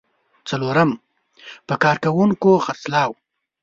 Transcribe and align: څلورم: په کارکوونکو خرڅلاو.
څلورم: 0.47 0.91
په 1.67 1.73
کارکوونکو 1.83 2.51
خرڅلاو. 2.65 3.11